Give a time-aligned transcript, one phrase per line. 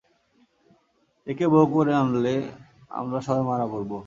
[1.27, 2.35] একে বৌ করে আনলে
[2.91, 3.91] আমরা সবাই মারা পড়ব।